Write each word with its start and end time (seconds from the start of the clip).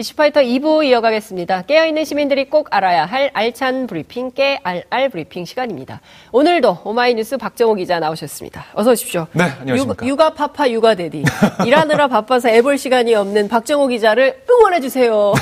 이슈파이터 0.00 0.40
2부 0.40 0.82
이어가겠습니다. 0.86 1.62
깨어있는 1.62 2.06
시민들이 2.06 2.48
꼭 2.48 2.68
알아야 2.70 3.04
할 3.04 3.30
알찬 3.34 3.86
브리핑, 3.86 4.30
깨알알 4.30 5.10
브리핑 5.10 5.44
시간입니다. 5.44 6.00
오늘도 6.32 6.78
오마이뉴스 6.84 7.36
박정호 7.36 7.74
기자 7.74 8.00
나오셨습니다. 8.00 8.64
어서 8.72 8.92
오십시오. 8.92 9.26
네, 9.32 9.44
안녕하십니까. 9.60 10.06
육, 10.06 10.18
아 10.22 10.30
papa 10.30 10.70
육아 10.70 10.94
daddy. 10.94 11.22
일하느라 11.66 12.08
바빠서 12.08 12.48
애볼 12.48 12.78
시간이 12.78 13.14
없는 13.14 13.48
박정호 13.48 13.88
기자를 13.88 14.42
응원해주세요. 14.50 15.34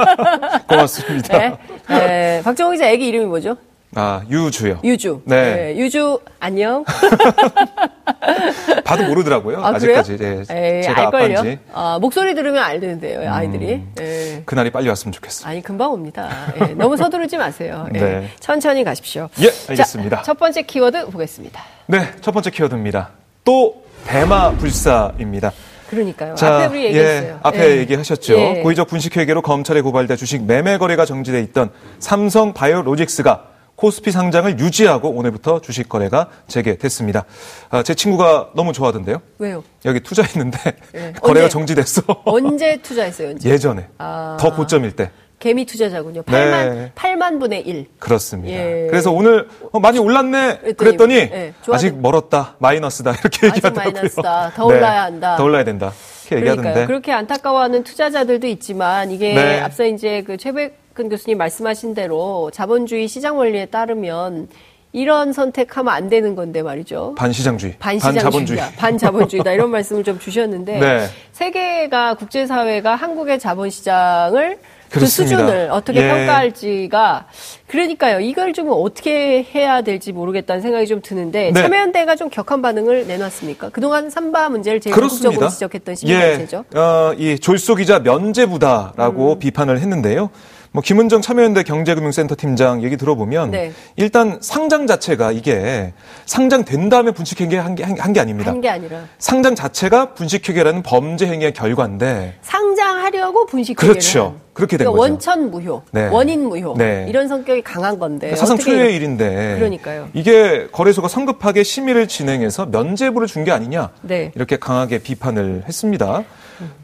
고맙습니다. 0.66 1.38
네, 1.38 1.58
네, 1.88 2.42
박정호 2.42 2.72
기자 2.72 2.88
애기 2.88 3.06
이름이 3.06 3.26
뭐죠? 3.26 3.58
아, 3.96 4.22
유주요. 4.30 4.80
유주. 4.84 5.20
네. 5.24 5.74
유주, 5.76 6.20
안녕. 6.38 6.84
봐도 8.84 9.04
모르더라고요. 9.04 9.64
아, 9.64 9.74
아직까지. 9.74 10.16
그래요? 10.16 10.44
네, 10.46 10.82
제가 10.82 11.06
알걸요? 11.06 11.38
아빠인지. 11.38 11.58
아, 11.72 11.98
목소리 12.00 12.34
들으면 12.36 12.62
알는데요, 12.62 13.32
아이들이. 13.32 13.74
음. 13.74 13.92
예. 14.00 14.42
그날이 14.46 14.70
빨리 14.70 14.88
왔으면 14.88 15.12
좋겠어. 15.12 15.48
아니, 15.48 15.60
금방 15.62 15.92
옵니다. 15.92 16.30
예, 16.60 16.66
너무 16.74 16.96
서두르지 16.96 17.36
마세요. 17.36 17.88
예, 17.94 17.98
네. 17.98 18.30
천천히 18.38 18.84
가십시오. 18.84 19.28
예, 19.40 19.50
알겠습니다. 19.70 20.18
자, 20.18 20.22
첫 20.22 20.38
번째 20.38 20.62
키워드 20.62 21.06
보겠습니다. 21.10 21.60
네, 21.86 22.12
첫 22.20 22.30
번째 22.30 22.50
키워드입니다. 22.50 23.10
또 23.44 23.82
대마 24.06 24.52
불사입니다. 24.52 25.50
그러니까요. 25.88 26.36
앞에 26.40 26.66
우리 26.66 26.84
얘기했어요. 26.84 27.28
예, 27.32 27.36
앞에 27.42 27.70
예. 27.72 27.76
얘기하셨죠. 27.78 28.34
예. 28.34 28.60
고의적 28.62 28.86
분식회계로 28.86 29.42
검찰에 29.42 29.80
고발돼 29.80 30.14
주식 30.14 30.44
매매 30.44 30.78
거래가 30.78 31.04
정지돼 31.04 31.40
있던 31.42 31.70
삼성 31.98 32.52
바이오로직스가 32.52 33.49
코스피 33.80 34.12
상장을 34.12 34.58
유지하고 34.58 35.08
오늘부터 35.08 35.62
주식 35.62 35.88
거래가 35.88 36.28
재개됐습니다. 36.48 37.24
아, 37.70 37.82
제 37.82 37.94
친구가 37.94 38.50
너무 38.54 38.74
좋아하던데요. 38.74 39.22
왜요? 39.38 39.64
여기 39.86 40.00
투자했는데 40.00 40.58
예. 40.94 41.12
거래가 41.22 41.46
언제? 41.46 41.48
정지됐어. 41.48 42.02
언제 42.26 42.76
투자했어요, 42.82 43.30
언제? 43.30 43.48
예전에 43.48 43.88
아. 43.96 44.36
더 44.38 44.54
고점일 44.54 44.92
때. 44.96 45.10
개미 45.38 45.64
투자자군요. 45.64 46.22
네. 46.26 46.92
8만, 46.94 46.94
8만 46.94 47.40
분의 47.40 47.66
1. 47.66 47.86
그렇습니다. 47.98 48.54
예. 48.54 48.86
그래서 48.90 49.10
오늘 49.10 49.48
어, 49.72 49.80
많이 49.80 49.98
올랐네 49.98 50.58
그랬더니, 50.58 50.76
그랬더니 50.76 51.14
예, 51.14 51.54
아직 51.72 51.98
멀었다 51.98 52.56
마이너스다 52.58 53.12
이렇게 53.12 53.46
아직 53.46 53.56
얘기하더라고요. 53.56 53.92
마이너스다. 53.94 54.52
더 54.54 54.66
올라야 54.66 55.04
한다. 55.04 55.36
더 55.36 55.44
올라야 55.44 55.64
된다. 55.64 55.94
이렇게 56.26 56.36
얘기하던데. 56.36 56.62
그러니까요. 56.62 56.86
그렇게 56.86 57.12
안타까워하는 57.12 57.84
투자자들도 57.84 58.46
있지만 58.48 59.10
이게 59.10 59.32
네. 59.32 59.60
앞서 59.60 59.86
이제 59.86 60.22
그 60.26 60.36
최백 60.36 60.79
근 61.00 61.08
교수님 61.08 61.38
말씀하신 61.38 61.94
대로 61.94 62.50
자본주의 62.52 63.08
시장 63.08 63.38
원리에 63.38 63.64
따르면 63.64 64.48
이런 64.92 65.32
선택하면 65.32 65.94
안 65.94 66.10
되는 66.10 66.34
건데 66.34 66.62
말이죠. 66.62 67.14
반시장주의, 67.16 67.76
반시장주의다, 67.78 68.30
반자본주의. 68.30 68.60
반자본주의 68.76 69.42
다 69.42 69.52
이런 69.52 69.70
말씀을 69.72 70.04
좀 70.04 70.18
주셨는데 70.18 70.78
네. 70.78 71.06
세계가 71.32 72.16
국제사회가 72.16 72.96
한국의 72.96 73.38
자본시장을 73.38 74.58
그 74.90 74.98
그렇습니다. 74.98 75.36
수준을 75.38 75.68
어떻게 75.70 76.02
예. 76.02 76.08
평가할지가 76.08 77.28
그러니까요. 77.68 78.20
이걸 78.20 78.52
좀 78.52 78.68
어떻게 78.70 79.42
해야 79.54 79.80
될지 79.80 80.12
모르겠다는 80.12 80.60
생각이 80.60 80.86
좀 80.86 81.00
드는데 81.00 81.52
네. 81.54 81.62
참여연대가 81.62 82.16
좀 82.16 82.28
격한 82.28 82.60
반응을 82.60 83.06
내놨습니까? 83.06 83.70
그동안 83.70 84.10
삼바 84.10 84.50
문제를 84.50 84.80
제일. 84.80 84.94
적극적으로 84.94 85.48
지적했던 85.48 85.94
시민단체죠. 85.94 86.64
예, 86.74 86.78
어, 86.78 87.14
이 87.16 87.38
졸소 87.38 87.76
기자 87.76 88.00
면제부다라고 88.00 89.34
음. 89.34 89.38
비판을 89.38 89.78
했는데요. 89.78 90.28
뭐 90.72 90.82
김은정 90.82 91.20
참여연대 91.20 91.64
경제금융센터 91.64 92.36
팀장 92.38 92.84
얘기 92.84 92.96
들어보면 92.96 93.50
네. 93.50 93.72
일단 93.96 94.38
상장 94.40 94.86
자체가 94.86 95.32
이게 95.32 95.92
상장된 96.26 96.88
다음에 96.88 97.10
분식회계 97.10 97.56
한게 97.58 97.82
한 97.82 98.12
게 98.12 98.20
아닙니다. 98.20 98.50
한 98.52 98.60
게 98.60 98.68
아니라 98.68 99.00
상장 99.18 99.54
자체가 99.56 100.14
분식회계라는 100.14 100.82
범죄 100.84 101.26
행위의 101.26 101.54
결과인데 101.54 102.34
상장하려고 102.42 103.46
분식회계를 103.46 103.94
그렇죠. 103.94 104.24
한. 104.26 104.50
그렇게 104.52 104.76
된 104.76 104.84
그러니까 104.84 105.00
거죠. 105.00 105.12
원천 105.12 105.50
무효, 105.50 105.82
네. 105.90 106.08
원인 106.08 106.44
무효 106.48 106.74
네. 106.76 107.06
이런 107.08 107.26
성격이 107.28 107.62
강한 107.62 107.98
건데 107.98 108.36
사상 108.36 108.54
어떻게 108.56 108.70
초유의 108.72 108.94
일인데 108.94 109.54
그러니까요. 109.58 110.08
이게 110.12 110.68
거래소가 110.70 111.08
성급하게 111.08 111.62
심의를 111.64 112.06
진행해서 112.06 112.66
면제부를 112.66 113.26
준 113.26 113.40
게 113.44 113.50
아니냐 113.52 113.90
네. 114.02 114.30
이렇게 114.36 114.56
강하게 114.58 114.98
비판을 114.98 115.64
했습니다. 115.66 116.24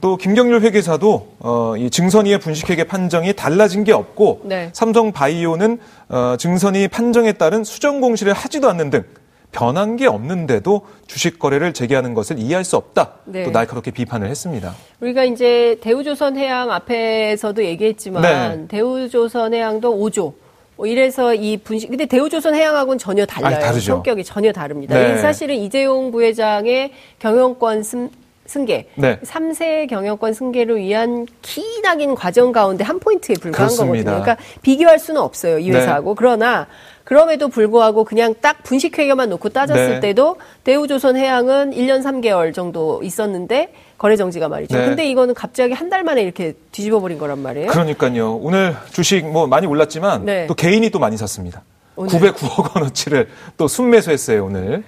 또 0.01 0.17
김경률 0.17 0.61
회계사도 0.63 1.35
어, 1.41 1.75
이 1.77 1.91
증선이의 1.91 2.39
분식회계 2.39 2.85
판정이 2.85 3.35
달라진 3.35 3.85
게 3.85 3.93
없고 3.93 4.43
네. 4.45 4.71
삼성 4.73 5.13
바이오는 5.13 5.79
어, 6.09 6.37
증선이 6.39 6.89
판정에 6.89 7.33
따른 7.33 7.65
수정 7.65 8.01
공시를 8.01 8.33
하지도 8.33 8.69
않는 8.71 8.91
등 8.91 9.05
변한 9.53 9.97
게 9.97 10.07
없는데도 10.07 10.83
주식 11.07 11.39
거래를 11.39 11.73
재개하는 11.73 12.15
것을 12.15 12.39
이해할 12.39 12.63
수 12.65 12.77
없다. 12.77 13.13
네. 13.25 13.45
또 13.45 13.51
날카롭게 13.51 13.91
비판을 13.91 14.29
했습니다. 14.29 14.75
우리가 15.01 15.25
이제 15.25 15.79
대우조선해양 15.81 16.71
앞에서도 16.71 17.65
얘기했지만 17.65 18.23
네. 18.23 18.69
대우조선해양도 18.69 19.97
5조. 19.97 20.35
뭐 20.77 20.87
이래서 20.87 21.35
이 21.35 21.57
분식 21.57 21.89
근데 21.89 22.05
대우조선 22.05 22.55
해양하고는 22.55 22.99
전혀 22.99 23.25
달라요. 23.25 23.55
아니, 23.57 23.65
다르죠. 23.65 23.93
성격이 23.95 24.25
전혀 24.25 24.53
다릅니다. 24.53 24.95
네. 24.95 25.15
이 25.15 25.19
사실은 25.19 25.55
이재용 25.55 26.11
부회장의 26.11 26.93
경영권 27.19 27.83
승, 28.47 28.61
승계, 28.67 28.89
네. 28.97 29.19
3세 29.25 29.89
경영권 29.89 30.33
승계를 30.33 30.77
위한 30.79 31.27
키낙인 31.43 32.15
과정 32.15 32.53
가운데 32.53 32.85
한 32.85 32.99
포인트에 32.99 33.35
불과한 33.41 33.69
그렇습니다. 33.69 34.13
거거든요. 34.13 34.23
그러니까 34.25 34.37
비교할 34.63 34.99
수는 34.99 35.21
없어요 35.21 35.59
이 35.59 35.71
네. 35.71 35.79
회사하고. 35.79 36.15
그러나 36.15 36.67
그럼에도 37.05 37.49
불구하고 37.49 38.03
그냥 38.05 38.35
딱 38.41 38.63
분식회계만 38.65 39.29
놓고 39.31 39.51
따졌을 39.51 39.89
네. 39.95 40.01
때도 40.01 40.37
대우조선해양은 40.65 41.71
1년 41.73 42.03
3개월 42.03 42.53
정도 42.53 43.01
있었는데 43.03 43.73
거래 43.99 44.17
정지가 44.17 44.49
말이죠. 44.49 44.77
네. 44.77 44.87
근데 44.87 45.09
이거는 45.09 45.35
갑자기 45.35 45.73
한 45.73 45.87
달 45.87 46.03
만에 46.03 46.21
이렇게 46.23 46.55
뒤집어 46.73 46.99
버린 47.01 47.17
거란 47.17 47.39
말이에요. 47.39 47.69
그러니까요. 47.71 48.35
오늘 48.43 48.75
주식 48.93 49.25
뭐 49.25 49.47
많이 49.47 49.69
올랐지만 49.69 50.25
네. 50.25 50.47
또 50.49 50.55
개인이 50.55 50.91
또 50.91 50.99
많이 50.99 51.17
샀습니다. 51.17 51.63
오늘. 51.95 52.11
909억 52.11 52.75
원어치를 52.77 53.29
또 53.57 53.69
순매수했어요 53.69 54.45
오늘. 54.45 54.83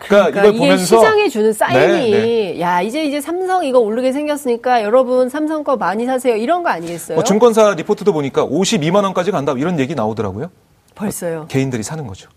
그러니까, 0.00 0.30
그러니까 0.30 0.40
이걸 0.40 0.52
보면서 0.58 0.96
시장에 0.96 1.28
주는 1.28 1.52
사인이 1.52 2.10
네, 2.10 2.20
네. 2.20 2.60
야 2.60 2.80
이제 2.82 3.04
이제 3.04 3.20
삼성 3.20 3.64
이거 3.64 3.78
오르게 3.78 4.12
생겼으니까 4.12 4.82
여러분 4.82 5.28
삼성 5.28 5.64
거 5.64 5.76
많이 5.76 6.06
사세요 6.06 6.36
이런 6.36 6.62
거 6.62 6.70
아니겠어요? 6.70 7.16
뭐 7.16 7.24
증권사 7.24 7.74
리포트도 7.74 8.12
보니까 8.12 8.46
52만 8.46 9.04
원까지 9.04 9.30
간다 9.30 9.54
이런 9.56 9.78
얘기 9.80 9.94
나오더라고요. 9.94 10.50
벌써요. 10.94 11.46
개인들이 11.48 11.82
사는 11.82 12.06
거죠. 12.06 12.28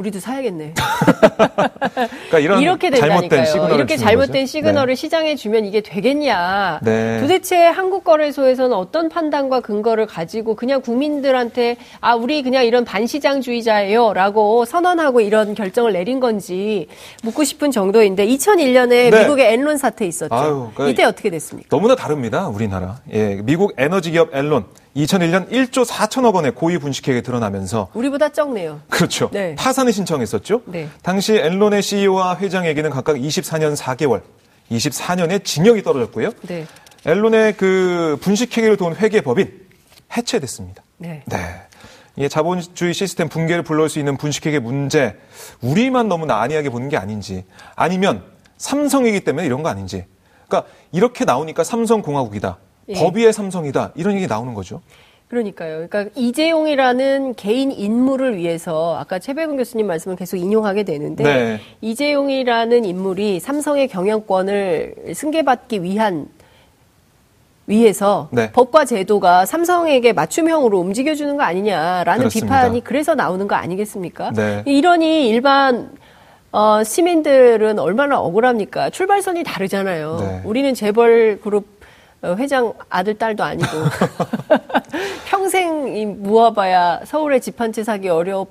우리도 0.00 0.18
사야겠네. 0.18 0.74
그러니까 0.74 2.38
이런 2.38 2.62
이렇게 2.62 2.90
잘못된. 2.90 3.44
시그널을 3.44 3.74
이렇게 3.76 3.96
잘못된 3.96 4.32
거죠. 4.32 4.46
시그널을 4.46 4.96
시장에 4.96 5.36
주면 5.36 5.66
이게 5.66 5.82
되겠냐. 5.82 6.80
네. 6.82 7.20
도대체 7.20 7.66
한국 7.66 8.02
거래소에서는 8.04 8.74
어떤 8.74 9.10
판단과 9.10 9.60
근거를 9.60 10.06
가지고 10.06 10.56
그냥 10.56 10.80
국민들한테 10.80 11.76
아 12.00 12.14
우리 12.14 12.42
그냥 12.42 12.64
이런 12.64 12.84
반시장주의자예요라고 12.84 14.64
선언하고 14.64 15.20
이런 15.20 15.54
결정을 15.54 15.92
내린 15.92 16.18
건지 16.18 16.88
묻고 17.22 17.44
싶은 17.44 17.70
정도인데 17.70 18.26
2001년에 18.26 19.10
네. 19.10 19.10
미국의 19.10 19.52
엔론 19.52 19.76
사태 19.76 20.06
있었죠. 20.06 20.34
아유, 20.34 20.70
그러니까 20.74 20.88
이때 20.88 21.04
어떻게 21.04 21.28
됐습니까? 21.28 21.68
너무나 21.68 21.94
다릅니다. 21.94 22.48
우리나라. 22.48 22.96
예, 23.12 23.40
미국 23.42 23.74
에너지 23.76 24.12
기업 24.12 24.34
앨런 24.34 24.64
2001년 24.96 25.50
1조 25.50 25.86
4천억 25.86 26.34
원의 26.34 26.52
고위 26.52 26.78
분식회계 26.78 27.22
드러나면서 27.22 27.88
우리보다 27.94 28.30
적네요. 28.30 28.80
그렇죠. 28.88 29.30
네. 29.32 29.54
파산을 29.54 29.92
신청했었죠. 29.92 30.62
네. 30.66 30.88
당시 31.02 31.34
앨런의 31.34 31.82
CEO와 31.82 32.38
회장에게는 32.38 32.90
각각 32.90 33.16
24년 33.16 33.76
4개월, 33.76 34.22
24년의 34.70 35.44
징역이 35.44 35.82
떨어졌고요. 35.82 36.32
네. 36.42 36.66
앨런의 37.06 37.56
그 37.56 38.18
분식회계를 38.20 38.76
도운 38.76 38.94
회계법인 38.94 39.60
해체됐습니다. 40.16 40.82
네. 40.98 41.22
네. 41.26 41.38
이게 42.16 42.28
자본주의 42.28 42.92
시스템 42.92 43.28
붕괴를 43.28 43.62
불러올 43.62 43.88
수 43.88 43.98
있는 43.98 44.16
분식회계 44.16 44.58
문제, 44.58 45.16
우리만 45.60 46.08
너무 46.08 46.26
난이하게 46.26 46.68
보는 46.68 46.88
게 46.88 46.96
아닌지, 46.96 47.44
아니면 47.76 48.24
삼성이기 48.58 49.20
때문에 49.20 49.46
이런 49.46 49.62
거 49.62 49.68
아닌지. 49.68 50.04
그러니까 50.48 50.70
이렇게 50.92 51.24
나오니까 51.24 51.62
삼성공화국이다. 51.62 52.58
예. 52.90 52.94
법위의 52.94 53.32
삼성이다. 53.32 53.92
이런 53.94 54.14
얘기 54.16 54.26
나오는 54.26 54.52
거죠. 54.54 54.80
그러니까요. 55.28 55.86
그러니까 55.88 56.12
이재용이라는 56.16 57.34
개인 57.36 57.70
인물을 57.70 58.36
위해서 58.36 58.96
아까 58.98 59.20
최백운 59.20 59.56
교수님 59.56 59.86
말씀을 59.86 60.16
계속 60.16 60.36
인용하게 60.36 60.82
되는데 60.82 61.22
네. 61.22 61.60
이재용이라는 61.80 62.84
인물이 62.84 63.38
삼성의 63.38 63.86
경영권을 63.88 65.12
승계받기 65.14 65.84
위한 65.84 66.26
위해서 67.66 68.28
네. 68.32 68.50
법과 68.50 68.84
제도가 68.84 69.46
삼성에게 69.46 70.12
맞춤형으로 70.12 70.80
움직여주는 70.80 71.36
거 71.36 71.44
아니냐라는 71.44 72.22
그렇습니다. 72.22 72.62
비판이 72.62 72.82
그래서 72.82 73.14
나오는 73.14 73.46
거 73.46 73.54
아니겠습니까? 73.54 74.32
네. 74.32 74.64
이러니 74.66 75.28
일반 75.28 75.92
어, 76.50 76.82
시민들은 76.82 77.78
얼마나 77.78 78.18
억울합니까? 78.18 78.90
출발선이 78.90 79.44
다르잖아요. 79.44 80.16
네. 80.20 80.40
우리는 80.44 80.74
재벌 80.74 81.38
그룹 81.40 81.64
어, 81.64 81.79
회장 82.24 82.72
아들 82.88 83.14
딸도 83.16 83.42
아니고. 83.42 83.68
평생 85.26 85.96
이 85.96 86.06
모아봐야 86.06 87.00
서울에 87.04 87.38
집 87.40 87.60
한 87.60 87.72
채 87.72 87.82
사기 87.84 88.08
어려운 88.08 88.46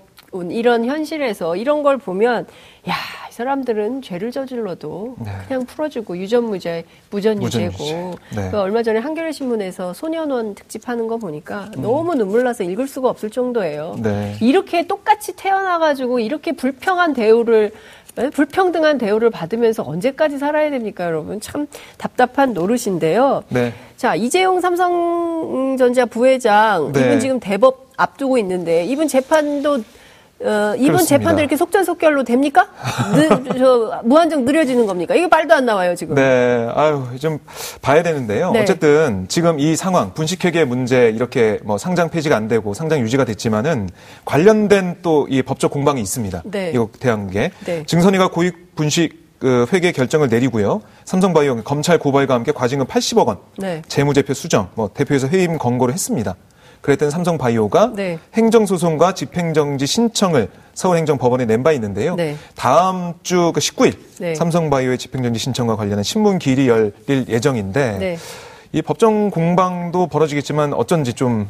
이런 0.50 0.86
현실에서 0.86 1.56
이런 1.56 1.84
걸 1.84 1.98
보면 1.98 2.48
야 2.90 2.94
사람들은 3.40 4.02
죄를 4.02 4.34
저질러도 4.34 5.16
네. 5.20 5.32
그냥 5.48 5.66
풀어주고 5.66 6.18
유전무죄, 6.18 6.84
무전유죄고. 7.10 8.16
네. 8.36 8.50
그 8.52 8.60
얼마 8.60 8.84
전에 8.84 9.00
한겨레 9.00 9.32
신문에서 9.32 9.94
소년원 9.94 10.56
특집하는 10.56 11.08
거 11.08 11.16
보니까 11.16 11.70
음. 11.78 11.82
너무 11.82 12.16
눈물 12.16 12.44
나서 12.44 12.66
읽을 12.66 12.86
수가 12.86 13.08
없을 13.08 13.30
정도예요. 13.30 13.96
네. 14.04 14.36
이렇게 14.42 14.86
똑같이 14.88 15.38
태어나가지고 15.38 16.20
이렇게 16.20 16.52
불평한 16.52 17.14
대우를 17.14 17.72
네? 18.16 18.30
불평등한 18.30 18.98
대우를 18.98 19.30
받으면서 19.30 19.84
언제까지 19.84 20.38
살아야 20.38 20.70
됩니까, 20.70 21.06
여러분? 21.06 21.40
참 21.40 21.68
답답한 21.98 22.52
노릇인데요. 22.52 23.44
네. 23.48 23.72
자, 23.96 24.16
이재용 24.16 24.60
삼성전자 24.60 26.06
부회장, 26.06 26.92
네. 26.92 27.00
이분 27.00 27.20
지금 27.22 27.40
대법 27.40 27.92
앞두고 27.96 28.38
있는데, 28.40 28.84
이분 28.84 29.08
재판도 29.08 29.84
어, 30.42 30.74
이번 30.76 30.86
그렇습니다. 30.94 31.06
재판도 31.06 31.40
이렇게 31.42 31.56
속전속결로 31.58 32.24
됩니까? 32.24 32.68
느, 33.14 33.28
저, 33.58 34.02
무한정 34.04 34.46
느려지는 34.46 34.86
겁니까? 34.86 35.16
이게 35.16 35.28
말도 35.28 35.54
안 35.54 35.66
나와요, 35.66 35.96
지금. 35.96 36.16
네, 36.16 36.68
아유, 36.74 37.06
좀 37.20 37.40
봐야 37.82 38.04
되는데요. 38.04 38.52
네. 38.52 38.62
어쨌든 38.62 39.26
지금 39.28 39.60
이 39.60 39.76
상황, 39.76 40.14
분식회계 40.14 40.66
문제 40.66 41.10
이렇게 41.10 41.60
뭐 41.64 41.78
상장 41.78 42.10
폐지가 42.10 42.36
안 42.36 42.48
되고 42.48 42.74
상장 42.74 43.00
유지가 43.02 43.26
됐지만은 43.26 43.90
관련된 44.26 44.98
또 45.02 45.20
이 45.30 45.42
법적 45.44 45.72
공방이 45.72 46.02
있습니다. 46.02 46.44
네. 46.46 46.72
이거 46.74 46.90
대한국에. 47.00 47.52
네. 47.66 47.84
증선이가 47.86 48.30
고익 48.30 48.76
분식 48.76 49.30
그 49.40 49.68
회계 49.72 49.92
결정을 49.92 50.28
내리고요. 50.28 50.82
삼성바이오 51.06 51.64
검찰 51.64 51.98
고발과 52.00 52.34
함께 52.34 52.52
과징금 52.52 52.88
80억 52.88 53.28
원, 53.28 53.38
네. 53.58 53.82
재무제표 53.88 54.34
수정, 54.34 54.70
뭐 54.76 54.90
대표에서 54.94 55.28
해임 55.28 55.58
권고를 55.58 55.94
했습니다. 55.94 56.36
그랬던 56.82 57.10
삼성바이오가 57.10 57.92
네. 57.96 58.20
행정소송과 58.34 59.14
집행정지 59.14 59.86
신청을 59.86 60.50
서울행정법원에 60.74 61.46
낸 61.46 61.64
바 61.64 61.74
있는데요. 61.74 62.16
네. 62.16 62.38
다음 62.56 63.14
주그 63.22 63.60
19일 63.60 63.98
네. 64.20 64.36
삼성바이오의 64.36 64.98
집행정지 64.98 65.40
신청과 65.40 65.76
관련한 65.76 66.04
신문 66.04 66.40
기일이 66.40 66.70
열릴 66.70 67.26
예정인데 67.28 67.98
네. 68.00 68.18
이 68.72 68.82
법정 68.82 69.30
공방도 69.30 70.08
벌어지겠지만 70.08 70.74
어쩐지 70.74 71.14
좀 71.14 71.50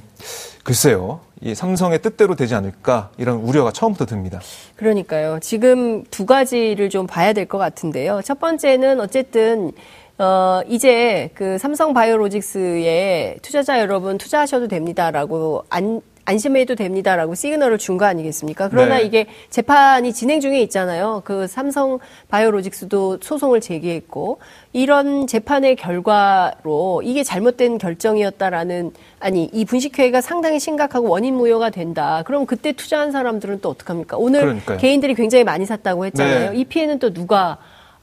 글쎄요. 0.64 1.20
이 1.42 1.54
삼성의 1.56 2.02
뜻대로 2.02 2.36
되지 2.36 2.56
않을까 2.56 3.10
이런 3.18 3.38
우려가 3.38 3.72
처음부터 3.72 4.06
듭니다. 4.06 4.42
그러니까요. 4.76 5.40
지금 5.42 6.04
두 6.12 6.26
가지를 6.26 6.90
좀 6.90 7.08
봐야 7.08 7.32
될 7.34 7.46
것 7.46 7.58
같은데요. 7.58 8.22
첫 8.26 8.40
번째는 8.40 9.00
어쨌든 9.00 9.72
어, 10.20 10.62
이제 10.68 11.30
그 11.34 11.58
삼성 11.58 11.94
바이오로직스에 11.94 13.38
투자자 13.42 13.80
여러분 13.80 14.18
투자하셔도 14.18 14.68
됩니다라고 14.68 15.64
안, 15.70 16.02
안심해도 16.26 16.76
됩니다라고 16.76 17.36
시그널을 17.36 17.78
준 17.78 17.98
거 17.98 18.04
아니겠습니까? 18.06 18.68
그러나 18.68 18.98
네. 18.98 19.04
이게 19.04 19.28
재판이 19.50 20.12
진행 20.14 20.42
중에 20.42 20.62
있잖아요. 20.64 21.22
그 21.24 21.48
삼성 21.48 22.00
바이오로직스도 22.28 23.20
소송을 23.22 23.62
제기했고 23.62 24.40
이런 24.74 25.26
재판의 25.26 25.78
결과로 25.78 27.02
이게 27.04 27.24
잘못된 27.24 27.78
결정이었다라는 27.78 28.92
아니 29.22 29.50
이 29.54 29.64
분식회계가 29.64 30.20
상당히 30.20 30.60
심각하고 30.60 31.08
원인 31.08 31.36
무효가 31.36 31.70
된다. 31.70 32.24
그럼 32.26 32.46
그때 32.46 32.74
투자한 32.74 33.14
사람들은 33.14 33.62
또 33.62 33.70
어떡합니까? 33.70 34.18
오늘 34.18 34.42
그러니까요. 34.42 34.78
개인들이 34.80 35.16
굉장히 35.16 35.46
많이 35.46 35.66
샀다고 35.66 36.06
했잖아요. 36.08 36.52
네. 36.52 36.58
이 36.58 36.66
피해는 36.66 37.00
또 37.00 37.14
누가 37.14 37.58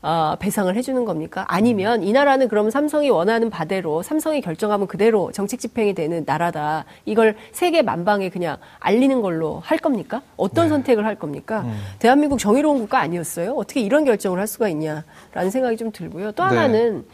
어, 0.07 0.37
배상을 0.39 0.73
해주는 0.77 1.05
겁니까? 1.05 1.45
아니면 1.49 2.05
이 2.05 2.13
나라는 2.13 2.47
그러면 2.47 2.71
삼성이 2.71 3.11
원하는 3.11 3.51
바대로 3.51 4.03
삼성이 4.05 4.41
결정하면 4.41 4.87
그대로 4.87 5.33
정책 5.33 5.59
집행이 5.59 5.95
되는 5.95 6.23
나라다. 6.25 6.85
이걸 7.07 7.35
세계 7.51 7.83
만방에 7.83 8.29
그냥 8.29 8.57
알리는 8.79 9.21
걸로 9.21 9.59
할 9.65 9.79
겁니까? 9.79 10.23
어떤 10.37 10.67
네. 10.67 10.69
선택을 10.69 11.05
할 11.05 11.17
겁니까? 11.17 11.63
음. 11.63 11.77
대한민국 11.99 12.39
정의로운 12.39 12.79
국가 12.79 13.01
아니었어요? 13.01 13.55
어떻게 13.55 13.81
이런 13.81 14.05
결정을 14.05 14.39
할 14.39 14.47
수가 14.47 14.69
있냐라는 14.69 15.51
생각이 15.51 15.77
좀 15.77 15.91
들고요. 15.91 16.31
또 16.33 16.45
네. 16.45 16.51
하나는 16.51 17.05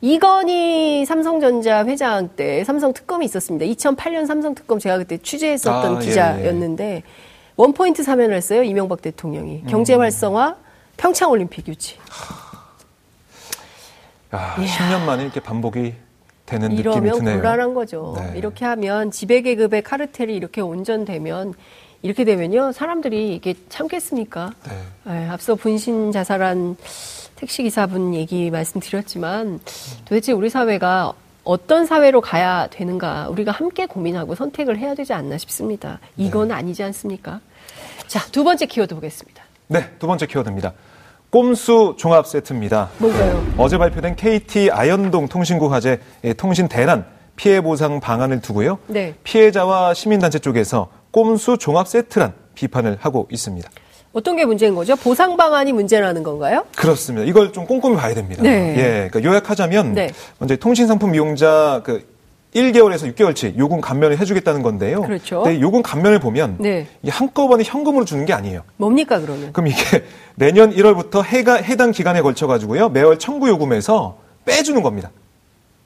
이건희 0.00 1.04
삼성전자 1.04 1.84
회장 1.84 2.30
때 2.36 2.64
삼성 2.64 2.94
특검이 2.94 3.26
있었습니다. 3.26 3.66
2008년 3.66 4.24
삼성 4.24 4.54
특검 4.54 4.78
제가 4.78 4.96
그때 4.96 5.18
취재했었던 5.18 5.96
아, 5.96 5.98
기자였는데 5.98 6.84
예, 6.84 6.94
예. 6.94 7.02
원포인트 7.56 8.02
사면을 8.02 8.34
했어요. 8.34 8.62
이명박 8.62 9.02
대통령이. 9.02 9.64
경제 9.68 9.94
음. 9.94 10.00
활성화, 10.00 10.48
음. 10.48 10.69
평창 11.00 11.30
올림픽 11.30 11.66
유치. 11.66 11.96
야, 14.34 14.54
10년 14.58 15.06
만에 15.06 15.22
이렇게 15.22 15.40
반복이 15.40 15.94
되는 16.44 16.68
느낌이 16.68 16.94
드네요. 16.94 17.14
이러면 17.14 17.36
곤란한 17.36 17.72
거죠. 17.72 18.14
네. 18.18 18.34
이렇게 18.36 18.66
하면 18.66 19.10
지배 19.10 19.40
계급의 19.40 19.80
카르텔이 19.82 20.36
이렇게 20.36 20.60
온전되면 20.60 21.54
이렇게 22.02 22.24
되면요 22.24 22.72
사람들이 22.72 23.34
이게 23.34 23.54
참겠습니까? 23.70 24.52
네. 24.68 24.82
네, 25.04 25.28
앞서 25.30 25.54
분신 25.54 26.12
자살한 26.12 26.76
택시 27.36 27.62
기사분 27.62 28.14
얘기 28.14 28.50
말씀드렸지만 28.50 29.60
도대체 30.04 30.32
우리 30.32 30.50
사회가 30.50 31.14
어떤 31.44 31.86
사회로 31.86 32.20
가야 32.20 32.66
되는가 32.66 33.30
우리가 33.30 33.52
함께 33.52 33.86
고민하고 33.86 34.34
선택을 34.34 34.76
해야 34.76 34.94
되지 34.94 35.14
않나 35.14 35.38
싶습니다. 35.38 35.98
이건 36.18 36.48
네. 36.48 36.54
아니지 36.54 36.82
않습니까? 36.82 37.40
자, 38.06 38.20
두 38.30 38.44
번째 38.44 38.66
키워드 38.66 38.94
보겠습니다. 38.94 39.42
네, 39.68 39.88
두 39.98 40.06
번째 40.06 40.26
키워드입니다. 40.26 40.74
꼼수 41.30 41.94
종합 41.96 42.26
세트입니다. 42.26 42.90
뭔가요? 42.98 43.46
어제 43.56 43.78
발표된 43.78 44.16
KT 44.16 44.70
아현동 44.72 45.28
통신국 45.28 45.72
화재 45.72 46.00
통신 46.36 46.66
대란 46.66 47.06
피해 47.36 47.60
보상 47.60 48.00
방안을 48.00 48.40
두고요. 48.40 48.78
네. 48.88 49.14
피해자와 49.22 49.94
시민단체 49.94 50.40
쪽에서 50.40 50.88
꼼수 51.12 51.56
종합 51.56 51.86
세트란 51.86 52.32
비판을 52.56 52.98
하고 53.00 53.28
있습니다. 53.30 53.70
어떤 54.12 54.36
게 54.36 54.44
문제인 54.44 54.74
거죠? 54.74 54.96
보상 54.96 55.36
방안이 55.36 55.72
문제라는 55.72 56.24
건가요? 56.24 56.64
그렇습니다. 56.76 57.24
이걸 57.24 57.52
좀 57.52 57.64
꼼꼼히 57.64 57.94
봐야 57.96 58.12
됩니다. 58.12 58.42
네. 58.42 58.74
예, 58.76 59.08
그러니까 59.08 59.22
요약하자면 59.22 59.94
네. 59.94 60.10
먼저 60.38 60.56
통신 60.56 60.88
상품 60.88 61.14
이용자 61.14 61.82
그 61.84 62.08
1개월에서 62.54 63.14
6개월치 63.14 63.56
요금 63.58 63.80
감면을 63.80 64.18
해주겠다는 64.18 64.62
건데요. 64.62 65.02
그렇죠. 65.02 65.42
근데 65.42 65.60
요금 65.60 65.82
감면을 65.82 66.18
보면 66.18 66.56
네. 66.58 66.86
이 67.02 67.08
한꺼번에 67.08 67.62
현금으로 67.64 68.04
주는 68.04 68.24
게 68.24 68.32
아니에요. 68.32 68.62
뭡니까 68.76 69.20
그러면? 69.20 69.52
그럼 69.52 69.68
이게 69.68 70.04
내년 70.34 70.74
1월부터 70.74 71.22
해가 71.22 71.56
해당 71.56 71.92
기간에 71.92 72.22
걸쳐 72.22 72.46
가지고요 72.46 72.88
매월 72.88 73.18
청구 73.18 73.48
요금에서 73.48 74.18
빼주는 74.44 74.82
겁니다. 74.82 75.10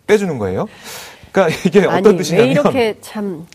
빼주는 0.06 0.38
거예요. 0.38 0.66
그러니까 1.32 1.58
이게 1.66 1.80
아니, 1.80 1.98
어떤 2.00 2.16
뜻이냐면 2.16 2.46
왜 2.46 2.52
이렇게 2.52 2.96
참 3.00 3.46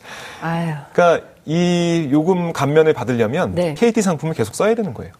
아유. 0.41 0.73
그러니까 0.93 1.27
이 1.45 2.09
요금 2.11 2.53
감면을 2.53 2.93
받으려면 2.93 3.55
네. 3.55 3.73
KT 3.73 4.03
상품을 4.03 4.35
계속 4.35 4.53
써야 4.53 4.75
되는 4.75 4.93
거예요. 4.93 5.13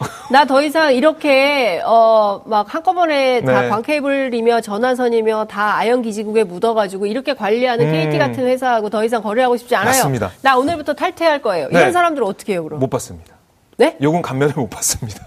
나 0.30 0.44
더 0.44 0.62
이상 0.62 0.94
이렇게 0.94 1.80
어 1.84 2.42
막 2.46 2.74
한꺼번에 2.74 3.42
다 3.42 3.62
네. 3.62 3.68
광케이블이며 3.68 4.60
전화선이며 4.62 5.46
다 5.46 5.76
아연 5.76 6.02
기지국에 6.02 6.44
묻어가지고 6.44 7.06
이렇게 7.06 7.34
관리하는 7.34 7.86
음. 7.88 7.92
KT 7.92 8.18
같은 8.18 8.46
회사하고 8.46 8.88
더 8.90 9.04
이상 9.04 9.22
거래하고 9.22 9.56
싶지 9.56 9.74
않아요. 9.76 9.88
맞습니다. 9.90 10.30
나 10.42 10.56
오늘부터 10.56 10.94
탈퇴할 10.94 11.42
거예요. 11.42 11.68
네. 11.70 11.78
이런 11.80 11.92
사람들은 11.92 12.26
어떻게 12.26 12.54
해요, 12.54 12.64
그럼? 12.64 12.80
못 12.80 12.88
받습니다. 12.90 13.34
네? 13.76 13.96
요금 14.02 14.22
감면을 14.22 14.54
못 14.56 14.68
받습니다. 14.70 15.26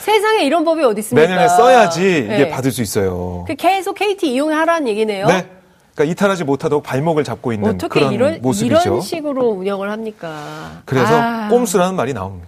세상에 0.00 0.44
이런 0.44 0.64
법이 0.64 0.84
어디 0.84 1.00
있습니까? 1.00 1.28
내년에 1.28 1.48
써야지 1.48 2.18
이게 2.18 2.36
네. 2.44 2.48
받을 2.48 2.70
수 2.70 2.80
있어요. 2.82 3.44
그 3.46 3.54
계속 3.56 3.94
KT 3.94 4.32
이용하라는 4.32 4.86
얘기네요. 4.88 5.26
네. 5.26 5.46
그러니까 5.94 6.12
이탈하지 6.12 6.44
못하도록 6.44 6.82
발목을 6.84 7.24
잡고 7.24 7.52
있는 7.52 7.78
그런 7.78 8.12
이런, 8.12 8.38
모습이죠. 8.42 8.80
이런 8.84 9.00
식으로 9.00 9.48
운영을 9.48 9.90
합니까? 9.90 10.82
그래서 10.84 11.08
아. 11.20 11.48
꼼수라는 11.50 11.96
말이 11.96 12.12
나옵니다. 12.12 12.46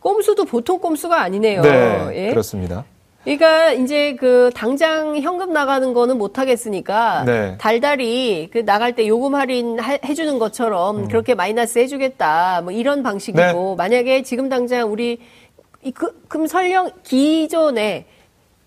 꼼수도 0.00 0.44
보통 0.44 0.78
꼼수가 0.78 1.20
아니네요. 1.20 1.62
네, 1.62 2.08
예? 2.14 2.30
그렇습니다. 2.30 2.84
그러니까 3.24 3.72
이제 3.72 4.16
그 4.18 4.50
당장 4.54 5.18
현금 5.18 5.52
나가는 5.52 5.92
거는 5.92 6.16
못 6.16 6.38
하겠으니까 6.38 7.24
네. 7.24 7.58
달달이 7.58 8.48
그 8.52 8.64
나갈 8.64 8.94
때 8.94 9.06
요금 9.06 9.34
할인 9.34 9.78
해주는 9.82 10.38
것처럼 10.38 10.96
음. 10.96 11.08
그렇게 11.08 11.34
마이너스 11.34 11.78
해주겠다 11.78 12.62
뭐 12.62 12.72
이런 12.72 13.02
방식이고 13.02 13.42
네. 13.42 13.74
만약에 13.76 14.22
지금 14.22 14.48
당장 14.48 14.90
우리 14.90 15.18
그, 15.94 16.22
금 16.28 16.46
설령 16.46 16.90
기존에 17.02 18.06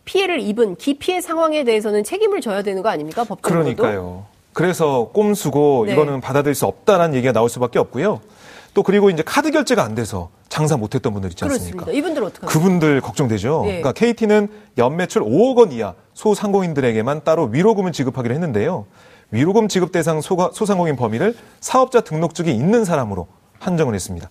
피해를 0.06 0.40
입은 0.42 0.76
기피해 0.76 1.22
상황에 1.22 1.64
대해서는 1.64 2.04
책임을 2.04 2.42
져야 2.42 2.62
되는 2.62 2.82
거 2.82 2.90
아닙니까 2.90 3.24
법적으로 3.24 3.62
그러니까요. 3.62 4.26
그래서 4.54 5.10
꼼수고 5.14 5.86
네. 5.88 5.94
이거는 5.94 6.22
받아들일 6.22 6.54
수 6.54 6.66
없다라는 6.66 7.16
얘기가 7.16 7.32
나올 7.32 7.50
수밖에 7.50 7.80
없고요. 7.80 8.20
또 8.74 8.84
그리고 8.84 9.10
이제 9.10 9.22
카드 9.24 9.52
결제가 9.52 9.84
안 9.84 9.96
돼서 9.96 10.30
장사 10.50 10.78
못했던 10.78 11.14
분들 11.14 11.30
있지 11.32 11.44
않습니까? 11.46 11.86
그렇습니다. 11.86 11.98
이분들 11.98 12.24
어떻게 12.24 12.48
그분들 12.48 13.02
걱정되죠. 13.02 13.64
예. 13.66 13.68
그러니까 13.68 13.92
KT는 13.94 14.48
연매출 14.78 15.22
5억 15.24 15.58
원 15.58 15.72
이하 15.72 15.94
소상공인들에게만 16.14 17.24
따로 17.24 17.46
위로금을 17.46 17.92
지급하기로 17.92 18.34
했는데요. 18.34 18.86
위로금 19.32 19.68
지급 19.70 19.92
대상 19.92 20.20
소가, 20.22 20.52
소상공인 20.54 20.96
범위를 20.98 21.36
사업자 21.62 22.02
등록증이 22.02 22.52
있는 22.54 22.84
사람으로 22.86 23.28
판정을 23.60 23.96
했습니다. 23.96 24.30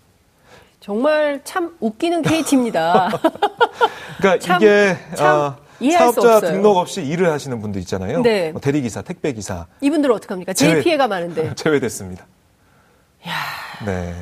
정말 0.81 1.41
참 1.45 1.77
웃기는 1.81 2.23
KT입니다. 2.23 3.11
그러니까 4.19 4.39
참, 4.39 4.57
이게 4.63 4.97
참 5.15 5.27
어, 5.37 5.57
사업자 5.93 6.41
등록 6.41 6.77
없이 6.77 7.03
일을 7.03 7.31
하시는 7.31 7.61
분들 7.61 7.81
있잖아요. 7.83 8.23
네. 8.23 8.53
뭐 8.53 8.61
대리기사, 8.61 9.03
택배기사. 9.03 9.67
이분들은 9.81 10.15
어떡합니까? 10.17 10.53
제일 10.53 10.73
제외, 10.73 10.83
피해가 10.83 11.09
많은데. 11.09 11.53
제외됐습니다. 11.57 12.27
야. 13.27 13.60
네. 13.87 14.15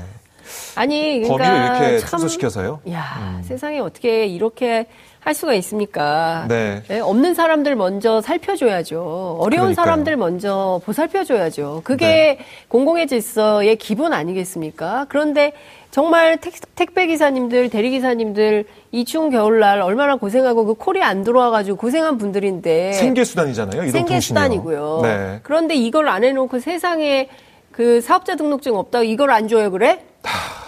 아니 0.76 1.20
그러니까 1.20 1.28
범위를 1.44 1.66
이렇게 1.66 1.98
참- 1.98 2.08
축소시켜서요. 2.20 2.80
야 2.92 3.40
세상에 3.44 3.80
어떻게 3.80 4.26
이렇게 4.26 4.86
할 5.20 5.34
수가 5.34 5.52
있습니까? 5.54 6.46
네. 6.48 6.82
예, 6.90 7.00
없는 7.00 7.34
사람들 7.34 7.74
먼저 7.76 8.22
살펴줘야죠. 8.22 9.36
어려운 9.40 9.74
그러니까요. 9.74 9.74
사람들 9.74 10.16
먼저 10.16 10.80
보살펴줘야죠. 10.86 11.82
그게 11.84 12.38
공공의 12.68 13.08
질서의 13.08 13.76
기본 13.76 14.14
아니겠습니까? 14.14 15.04
그런데 15.10 15.52
정말 15.90 16.38
택, 16.38 16.94
배 16.94 17.06
기사님들, 17.06 17.68
대리 17.68 17.90
기사님들 17.90 18.64
이 18.92 19.04
추운 19.04 19.28
겨울날 19.30 19.80
얼마나 19.82 20.16
고생하고 20.16 20.64
그 20.66 20.74
콜이 20.74 21.02
안 21.02 21.24
들어와가지고 21.24 21.76
고생한 21.76 22.16
분들인데 22.16 22.92
생계 22.92 23.24
수단이잖아요. 23.24 23.90
생계. 23.90 24.20
수단이고요. 24.20 25.00
네. 25.02 25.40
그런데 25.42 25.74
이걸 25.74 26.08
안 26.08 26.24
해놓고 26.24 26.60
세상에 26.60 27.28
그 27.78 28.00
사업자 28.00 28.34
등록증 28.34 28.74
없다고 28.74 29.04
이걸 29.04 29.30
안 29.30 29.46
줘요 29.46 29.70
그래? 29.70 30.00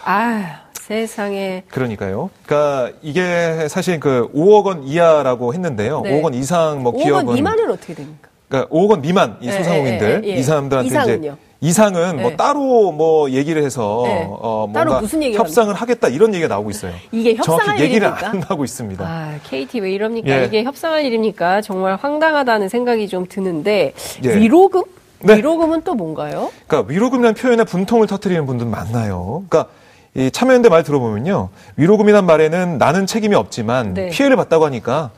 아 0.05 0.61
세상에 0.75 1.64
그러니까요. 1.69 2.31
그러니까 2.47 2.97
이게 3.02 3.67
사실 3.69 3.99
그 3.99 4.31
5억 4.33 4.67
원 4.67 4.85
이하라고 4.85 5.52
했는데요. 5.52 6.02
네. 6.02 6.12
5억 6.12 6.23
원 6.23 6.35
이상 6.35 6.85
뭐 6.85 6.93
5억 6.93 7.02
기업은 7.02 7.26
원 7.26 7.35
미만은 7.35 7.69
어떻게 7.69 7.95
됩니까? 7.95 8.29
그러니까 8.49 8.73
5억 8.73 8.90
원 8.90 9.02
미만 9.02 9.38
이 9.40 9.49
예, 9.49 9.52
소상공인들 9.52 10.23
예, 10.23 10.29
예, 10.29 10.35
예. 10.35 10.38
이 10.38 10.43
사람들한테 10.45 10.87
이상은요? 10.88 11.17
이제 11.19 11.33
이상은 11.62 12.17
뭐 12.21 12.31
네. 12.31 12.37
따로 12.37 12.93
뭐 12.93 13.29
얘기를 13.33 13.64
해서 13.64 14.02
네. 14.07 14.29
어 14.31 14.71
따로 14.73 14.90
뭔가 14.90 15.00
무슨 15.00 15.21
얘기를 15.25 15.40
협상을 15.40 15.75
하겠다 15.75 16.07
이런 16.07 16.33
얘기가 16.33 16.47
나오고 16.47 16.71
있어요. 16.71 16.93
이게 17.11 17.35
협상할 17.35 17.61
정확히 17.61 17.83
얘기를 17.83 18.07
일입니까? 18.07 18.31
안 18.31 18.43
하고 18.43 18.62
있습니다. 18.62 19.05
아, 19.05 19.35
KT 19.43 19.81
왜 19.81 19.90
이럽니까? 19.90 20.43
예. 20.43 20.45
이게 20.45 20.62
협상할 20.62 21.05
일입니까? 21.05 21.61
정말 21.61 21.97
황당하다는 21.97 22.69
생각이 22.69 23.09
좀 23.09 23.26
드는데 23.26 23.95
예. 24.25 24.37
위로금? 24.37 24.85
네. 25.23 25.37
위로금은 25.37 25.83
또 25.83 25.95
뭔가요? 25.95 26.50
그러니까 26.67 26.91
위로금이라는 26.93 27.35
표현에 27.35 27.65
분통을 27.65 28.07
터뜨리는 28.07 28.45
분들 28.47 28.67
많나요? 28.67 29.45
그러니까 29.49 29.73
이 30.15 30.31
참여연대 30.31 30.69
말 30.69 30.83
들어보면요. 30.83 31.50
위로금이란 31.77 32.27
말에는 32.27 32.79
나는 32.79 33.07
책임이 33.07 33.35
없지만 33.35 33.95
네. 33.95 34.09
피해를 34.11 34.37
봤다고 34.37 34.65
하니까 34.65 35.11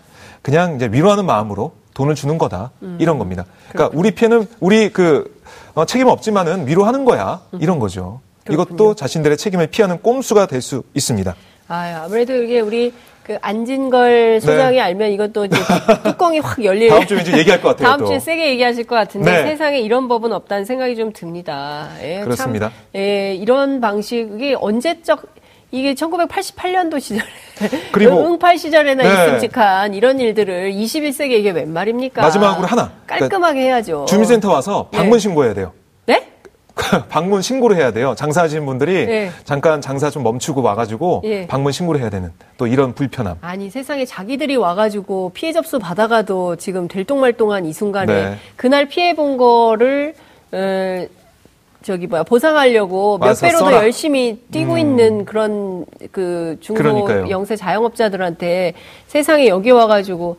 그냥 0.43 0.75
이제 0.77 0.89
위로하는 0.91 1.25
마음으로 1.25 1.73
돈을 1.95 2.15
주는 2.15 2.37
거다. 2.39 2.71
음. 2.83 2.97
이런 3.01 3.19
겁니다. 3.19 3.45
그러니까 3.71 3.97
우리 3.97 4.11
피해는 4.11 4.47
우리 4.61 4.91
그 4.93 5.41
어, 5.75 5.85
책임 5.85 6.09
없지만은 6.09 6.67
위로하는 6.67 7.05
거야. 7.05 7.41
이런 7.61 7.79
거죠. 7.79 8.21
음. 8.23 8.45
그렇군요. 8.45 8.75
이것도 8.75 8.95
자신들의 8.97 9.37
책임을 9.39 9.69
피하는 9.69 10.01
꼼수가 10.03 10.47
될 10.47 10.61
수 10.61 10.83
있습니다. 10.95 11.35
아, 11.69 12.03
아무래도 12.05 12.35
이게 12.35 12.61
우리 12.61 12.93
그 13.25 13.37
안진걸 13.41 14.41
소장이 14.41 14.81
알면 14.81 15.13
이것도 15.13 15.45
이제 15.45 15.57
뚜껑이 16.03 16.41
확 16.41 16.63
열릴 16.65 16.89
네. 16.89 16.95
다음 16.95 17.07
주에 17.07 17.21
이제 17.21 17.39
얘기할 17.39 17.61
것 17.63 17.69
같아요. 17.69 17.87
다음 17.89 18.01
또. 18.01 18.07
주에 18.07 18.19
세게 18.19 18.51
얘기하실 18.51 18.85
것 18.85 18.97
같은데 18.97 19.31
네. 19.31 19.49
세상에 19.51 19.79
이런 19.81 20.09
법은 20.09 20.33
없다는 20.33 20.65
생각이 20.65 20.97
좀 20.97 21.13
듭니다. 21.13 21.89
예, 22.03 22.17
참, 22.17 22.25
그렇습니다. 22.25 22.73
예, 22.97 23.35
이런 23.35 23.81
방식이 23.81 24.57
언제적 24.59 25.23
이게 25.71 25.95
1988년도 25.95 27.01
시절에 27.01 27.23
그리고- 27.93 28.27
응팔 28.27 28.59
시절에나 28.59 29.03
네. 29.03 29.09
있음직한 29.29 29.95
이런 29.95 30.19
일들을 30.19 30.73
21세기에 30.73 31.33
이게 31.39 31.51
웬 31.51 31.73
말입니까? 31.73 32.21
마지막으로 32.23 32.67
하나. 32.67 32.93
깔끔하게 33.07 33.61
해야죠. 33.61 34.05
주민센터 34.09 34.51
와서 34.53 34.89
방문 34.93 35.17
예. 35.17 35.21
신고해야 35.21 35.55
돼요. 35.55 35.73
네? 36.75 37.03
방문 37.09 37.43
신고를 37.43 37.77
해야 37.77 37.93
돼요. 37.93 38.15
장사하시는 38.17 38.65
분들이 38.65 38.95
예. 38.95 39.31
잠깐 39.45 39.81
장사 39.81 40.11
좀 40.11 40.23
멈추고 40.23 40.63
와가지고 40.63 41.23
예. 41.25 41.47
방문 41.47 41.73
신고를 41.73 42.01
해야 42.01 42.11
되는 42.11 42.33
또 42.57 42.67
이런 42.67 42.95
불편함. 42.95 43.39
아니 43.41 43.71
세상에 43.71 44.05
자기들이 44.05 44.57
와가지고 44.57 45.33
피해 45.35 45.53
접수 45.53 45.79
받아가도 45.79 46.57
지금 46.57 46.89
들똥말똥한 46.89 47.67
이 47.67 47.73
순간에 47.73 48.13
네. 48.31 48.37
그날 48.57 48.87
피해 48.89 49.15
본 49.15 49.37
거를 49.37 50.15
어, 50.53 51.07
저기 51.83 52.07
뭐야 52.07 52.23
보상하려고 52.23 53.19
몇 53.19 53.39
배로 53.41 53.59
더. 53.59 53.69
음. 53.69 53.73
열심히 53.75 54.39
뛰고 54.53 54.79
있는 54.79 55.25
그런 55.25 55.85
그 56.13 56.57
중소 56.61 56.83
그러니까요. 56.83 57.29
영세 57.31 57.57
자영업자들한테 57.57 58.75
세상에 59.09 59.49
여기 59.49 59.71
와가지고 59.71 60.37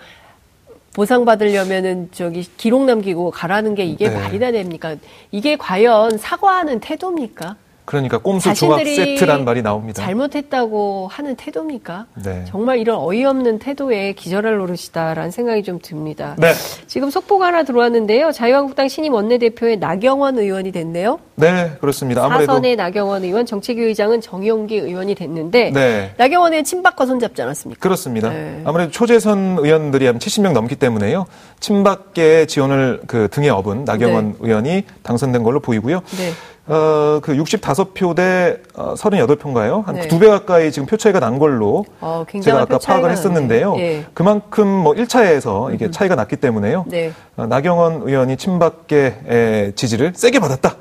보상 0.93 1.25
받으려면은 1.25 2.09
저기 2.12 2.47
기록 2.57 2.85
남기고 2.85 3.31
가라는 3.31 3.73
게 3.75 3.83
이게 3.83 4.09
네. 4.09 4.15
말이 4.15 4.39
다 4.39 4.51
됩니까? 4.51 4.95
이게 5.31 5.55
과연 5.57 6.17
사과하는 6.17 6.79
태도입니까? 6.79 7.55
그러니까 7.86 8.18
꼼수 8.18 8.54
조각 8.54 8.80
세트란 8.86 9.44
말이 9.44 9.62
나옵니다. 9.62 10.02
잘못했다고 10.02 11.10
하는 11.12 11.36
태도입니까? 11.36 12.06
네. 12.24 12.46
정말 12.48 12.80
이런 12.80 12.98
어이없는 13.00 13.60
태도에 13.60 14.13
기절할 14.13 14.58
노릇이다라는 14.58 15.32
생각이 15.32 15.63
좀 15.63 15.80
듭니다. 15.82 16.36
네. 16.40 16.54
지금 16.88 17.10
속보가 17.10 17.48
하나 17.48 17.63
들어왔는데요. 17.63 18.32
자유한국당 18.32 18.88
신임 18.88 19.13
원내대표의 19.13 19.78
나경원 19.78 20.40
의원이 20.40 20.72
됐네요. 20.72 21.20
네, 21.36 21.74
그렇습니다. 21.82 22.24
아무래도 22.24 22.54
사선의 22.54 22.75
나경원 22.75 23.24
의원, 23.24 23.46
정책위 23.46 23.82
의장은 23.82 24.22
정용기 24.22 24.78
의원이 24.78 25.16
됐는데 25.16 25.72
네. 25.72 26.13
나경원 26.18 26.54
의원 26.54 26.63
친박과 26.63 27.06
손잡지 27.06 27.42
않았습니까? 27.42 27.80
그렇습니다. 27.82 28.30
네. 28.30 28.62
아무래도 28.63 28.92
초재선 28.92 29.58
의원들이 29.60 30.06
한 30.06 30.20
70명 30.20 30.54
넘기 30.54 30.75
때문에요. 30.75 31.25
친박계 31.60 32.46
지원을 32.46 33.02
그 33.08 33.28
등에 33.30 33.50
업은 33.50 33.84
나경원 33.84 34.38
의원이 34.40 34.84
당선된 35.04 35.44
걸로 35.44 35.60
보이고요. 35.60 36.02
네. 36.18 36.32
어, 36.65 37.20
그 37.22 37.36
65표 37.36 38.15
대 38.15 38.58
어, 38.75 38.93
38표인가요? 38.93 39.84
한 39.86 39.96
네. 39.96 40.08
두배 40.08 40.27
가까이 40.27 40.72
지금 40.72 40.86
표 40.86 40.96
차이가 40.96 41.20
난 41.20 41.38
걸로 41.38 41.86
어, 42.00 42.24
제가 42.41 42.62
아까 42.62 42.77
파악을 42.77 43.12
했었는데요. 43.12 43.75
예. 43.79 44.05
그만큼 44.13 44.67
뭐 44.67 44.93
1차에서 44.93 45.74
이게 45.74 45.91
차이가 45.91 46.15
났기 46.15 46.38
때문에요. 46.38 46.86
네. 46.88 47.12
어, 47.36 47.48
나경원 47.48 48.03
의원이 48.05 48.38
친박계의 48.38 49.74
지지를 49.75 50.13
세게 50.15 50.39
받았다. 50.39 50.77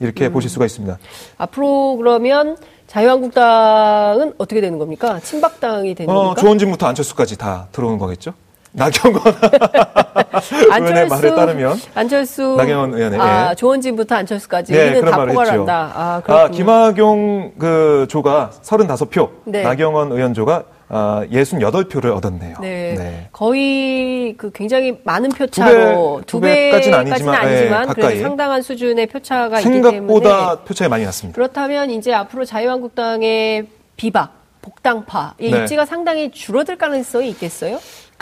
이렇게 0.00 0.26
음. 0.26 0.32
보실 0.32 0.50
수가 0.50 0.66
있습니다. 0.66 0.98
앞으로 1.38 1.96
그러면 1.98 2.56
자유한국당은 2.88 4.34
어떻게 4.38 4.60
되는 4.60 4.78
겁니까? 4.78 5.20
친박당이 5.20 5.94
되는 5.94 6.12
어, 6.12 6.18
겁니까? 6.22 6.40
조원진부터 6.40 6.86
안철수까지 6.86 7.38
다 7.38 7.68
들어오는 7.70 7.98
거겠죠? 7.98 8.34
나경원 8.72 9.22
의원의 10.80 11.08
말에 11.08 11.34
따르면 11.34 11.76
안철수 11.94 12.54
나경원 12.56 12.94
의원의, 12.94 13.20
아, 13.20 13.50
예. 13.50 13.54
조원진부터 13.54 14.14
안철수까지 14.14 14.72
네, 14.72 14.94
그런 14.94 15.10
다 15.10 15.16
말을 15.18 15.32
포괄 15.34 15.46
했죠. 15.46 15.58
한다. 15.60 15.92
아, 15.94 16.14
아, 16.16 16.20
그렇군요. 16.22 16.50
김학용 16.56 17.52
그 17.58 18.06
조가 18.08 18.50
35표, 18.62 19.28
네. 19.44 19.62
나경원 19.62 20.12
의원 20.12 20.32
조가 20.32 20.64
아, 20.88 21.22
68표를 21.30 22.14
얻었네요. 22.16 22.56
네. 22.60 23.28
거의 23.32 24.34
그 24.36 24.50
굉장히 24.52 24.98
많은 25.04 25.30
두 25.30 25.36
표차로 25.38 26.18
배, 26.20 26.26
두 26.26 26.40
배 26.40 26.70
까지는 26.70 26.98
아니지만, 26.98 27.34
아니지만 27.34 27.86
네, 27.88 27.94
그래도. 27.94 28.20
상당한 28.22 28.62
수준의 28.62 29.06
표차가 29.06 29.60
있기 29.60 29.70
생각보다 29.70 30.38
때문에 30.38 30.64
표 30.64 30.74
차이 30.74 30.88
많이 30.88 31.04
났습니다. 31.04 31.34
그렇다면 31.34 31.90
이제 31.90 32.12
앞으로 32.12 32.44
자유한국당의 32.46 33.66
비박, 33.96 34.32
복당파의 34.60 35.50
네. 35.50 35.60
입지가 35.60 35.86
상당히 35.86 36.30
줄어들 36.30 36.76
가능성이 36.76 37.28
있겠어요? 37.30 37.78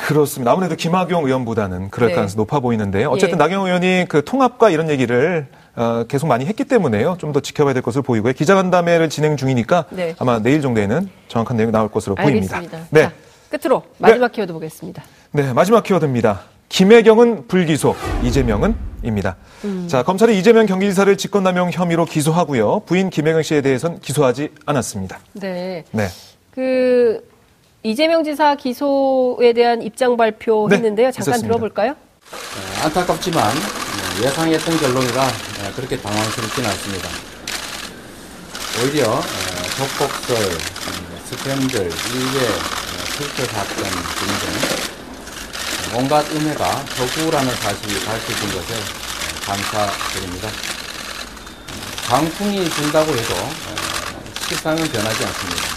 그렇습니다. 0.07 0.53
아무래도 0.53 0.75
김학용 0.77 1.25
의원보다는 1.27 1.91
그럴 1.91 2.09
네. 2.11 2.15
가능성이 2.15 2.37
높아 2.39 2.61
보이는데요. 2.61 3.09
어쨌든 3.11 3.39
예. 3.39 3.43
나경원 3.43 3.69
의원이 3.69 4.07
그 4.09 4.25
통합과 4.25 4.71
이런 4.71 4.89
얘기를 4.91 5.47
어, 5.77 6.05
계속 6.09 6.27
많이 6.27 6.47
했기 6.47 6.65
때문에요. 6.65 7.17
좀 7.19 7.31
더 7.33 7.39
지켜봐야 7.41 7.75
될 7.75 7.83
것으로 7.83 8.03
보이고요. 8.03 8.33
기자간담회를 8.33 9.09
진행 9.09 9.37
중이니까 9.37 9.85
네. 9.91 10.17
아마 10.19 10.41
내일 10.41 10.61
정도에는 10.63 11.09
정확한 11.29 11.57
내용이 11.57 11.71
나올 11.73 11.89
것으로 11.89 12.17
보입니다. 12.17 12.57
알겠습니다. 12.57 12.89
네. 12.91 13.03
자, 13.03 13.13
끝으로 13.51 13.85
마지막 13.99 14.33
키워드 14.33 14.53
보겠습니다. 14.53 15.03
네, 15.31 15.53
마지막 15.53 15.85
키워드입니다. 15.85 16.41
김혜경은 16.69 17.47
불기소, 17.47 17.95
이재명은 18.25 18.75
입니다. 19.05 19.37
음. 19.65 19.87
자, 19.89 20.03
검찰이 20.03 20.37
이재명 20.39 20.67
경기지사를 20.67 21.17
직권남용 21.17 21.71
혐의로 21.73 22.05
기소하고요. 22.05 22.81
부인 22.87 23.11
김혜경 23.11 23.43
씨에 23.43 23.61
대해서는 23.61 24.01
기소하지 24.01 24.51
않았습니다. 24.67 25.21
네. 25.35 25.85
네. 25.93 26.09
그 26.53 27.21
이재명 27.83 28.23
지사 28.25 28.55
기소에 28.57 29.53
대한 29.55 29.81
입장 29.83 30.17
발표했는데요. 30.17 31.07
네, 31.09 31.13
잠깐 31.13 31.33
있었습니다. 31.33 31.49
들어볼까요? 31.49 31.93
어, 31.93 32.85
안타깝지만 32.85 33.57
어, 33.57 34.23
예상했던 34.23 34.79
결론이라 34.79 35.23
어, 35.23 35.73
그렇게 35.75 35.97
당황스럽지는 35.99 36.69
않습니다. 36.71 37.09
오히려 38.83 39.11
어, 39.11 39.23
적복설, 39.77 40.37
어, 40.37 41.21
스캔들, 41.25 41.81
일개 41.87 42.47
어, 42.47 43.05
실제 43.17 43.45
사건 43.47 43.77
등등 43.77 44.45
어, 45.95 45.99
온갖 45.99 46.31
음해가 46.33 46.65
허구라는 46.67 47.55
사실이 47.57 48.05
밝혀진 48.05 48.53
것에 48.53 48.75
어, 48.75 49.41
감사드립니다. 49.47 50.49
어, 50.49 50.53
강풍이 52.09 52.63
분다고 52.69 53.11
해도 53.13 53.35
어, 53.35 53.75
실상은 54.47 54.85
변하지 54.87 55.25
않습니다. 55.25 55.70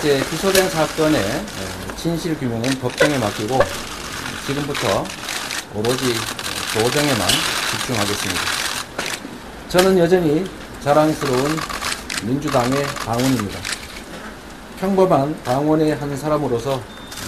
이제 0.00 0.18
기소된 0.30 0.70
사건의 0.70 1.20
어, 1.20 1.96
진실 1.96 2.34
규명은 2.38 2.62
법정에 2.80 3.18
맡기고 3.18 3.58
지금부터 4.46 5.04
오로지 5.74 6.14
조정에만 6.72 7.28
집중하겠습니다. 7.70 8.40
저는 9.68 9.98
여전히 9.98 10.44
자랑스러운 10.82 11.54
민주당의 12.24 12.82
당원입니다. 13.04 13.58
평범한 14.78 15.38
당원의 15.44 15.94
한 15.94 16.16
사람으로서 16.16 16.80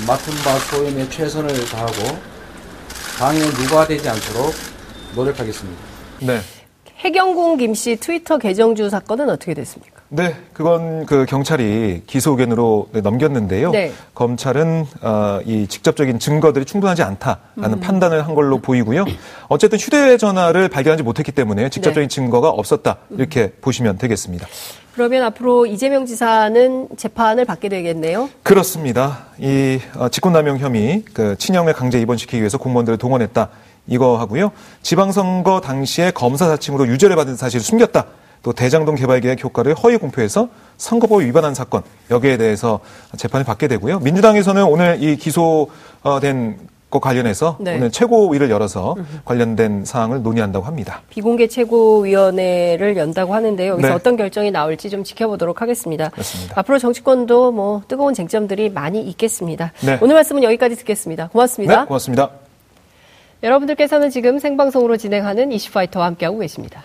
맡은 0.06 0.34
바 0.42 0.58
소임에 0.58 1.10
최선을 1.10 1.66
다하고 1.66 2.18
당에 3.18 3.38
누가 3.38 3.86
되지 3.86 4.08
않도록 4.08 4.54
노력하겠습니다. 5.14 5.78
네. 6.20 6.40
해경궁 6.96 7.58
김 7.58 7.74
씨 7.74 7.96
트위터 7.96 8.38
계정 8.38 8.74
주 8.74 8.88
사건은 8.88 9.28
어떻게 9.28 9.52
됐습니까? 9.52 9.91
네, 10.14 10.36
그건 10.52 11.06
그 11.06 11.24
경찰이 11.24 12.02
기소 12.06 12.32
의견으로 12.32 12.88
넘겼는데요. 12.92 13.70
네. 13.70 13.92
검찰은 14.14 14.84
어, 15.00 15.40
이 15.46 15.66
직접적인 15.66 16.18
증거들이 16.18 16.66
충분하지 16.66 17.02
않다라는 17.02 17.78
음. 17.78 17.80
판단을 17.80 18.26
한 18.26 18.34
걸로 18.34 18.58
보이고요. 18.58 19.06
어쨌든 19.48 19.78
휴대전화를 19.78 20.68
발견하지 20.68 21.02
못했기 21.02 21.32
때문에 21.32 21.70
직접적인 21.70 22.10
네. 22.10 22.14
증거가 22.14 22.50
없었다 22.50 22.98
이렇게 23.08 23.52
보시면 23.62 23.96
되겠습니다. 23.96 24.46
그러면 24.92 25.22
앞으로 25.22 25.64
이재명 25.64 26.04
지사는 26.04 26.88
재판을 26.98 27.46
받게 27.46 27.70
되겠네요. 27.70 28.28
그렇습니다. 28.42 29.28
이 29.38 29.80
어, 29.96 30.10
직권남용 30.10 30.58
혐의, 30.58 31.04
그 31.14 31.36
친형을 31.38 31.72
강제 31.72 31.98
입원시키기 31.98 32.38
위해서 32.38 32.58
공무원들을 32.58 32.98
동원했다 32.98 33.48
이거 33.86 34.18
하고요. 34.18 34.52
지방선거 34.82 35.62
당시에 35.62 36.10
검사 36.10 36.48
사칭으로 36.48 36.86
유죄를 36.88 37.16
받은 37.16 37.36
사실을 37.36 37.62
숨겼다. 37.62 38.04
또 38.42 38.52
대장동 38.52 38.96
개발 38.96 39.20
계획 39.20 39.42
효과를 39.42 39.74
허위 39.74 39.96
공표해서 39.96 40.48
선거법 40.76 41.22
위반한 41.22 41.54
사건 41.54 41.82
여기에 42.10 42.38
대해서 42.38 42.80
재판을 43.16 43.44
받게 43.44 43.68
되고요. 43.68 44.00
민주당에서는 44.00 44.64
오늘 44.64 45.02
이 45.02 45.16
기소된 45.16 46.58
것 46.90 47.00
관련해서 47.00 47.56
네. 47.58 47.76
오늘 47.76 47.90
최고위를 47.90 48.50
열어서 48.50 48.96
관련된 49.24 49.84
사항을 49.86 50.22
논의한다고 50.22 50.66
합니다. 50.66 51.00
비공개 51.08 51.46
최고위원회를 51.48 52.98
연다고 52.98 53.34
하는데요. 53.34 53.72
여기서 53.72 53.88
네. 53.88 53.94
어떤 53.94 54.16
결정이 54.16 54.50
나올지 54.50 54.90
좀 54.90 55.02
지켜보도록 55.02 55.62
하겠습니다. 55.62 56.10
그렇습니다. 56.10 56.54
앞으로 56.58 56.78
정치권도 56.78 57.52
뭐 57.52 57.82
뜨거운 57.88 58.12
쟁점들이 58.12 58.68
많이 58.68 59.00
있겠습니다. 59.00 59.72
네. 59.80 59.98
오늘 60.02 60.14
말씀은 60.16 60.42
여기까지 60.42 60.76
듣겠습니다. 60.76 61.28
고맙습니다. 61.28 61.80
네, 61.80 61.86
고맙습니다. 61.86 62.30
여러분들께서는 63.42 64.10
지금 64.10 64.38
생방송으로 64.38 64.98
진행하는 64.98 65.50
이슈파이터와 65.50 66.06
함께하고 66.06 66.40
계십니다. 66.40 66.84